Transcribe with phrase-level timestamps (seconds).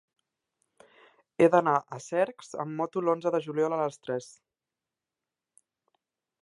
[1.43, 4.33] He d'anar a Cercs amb moto l'onze de juliol a les tres.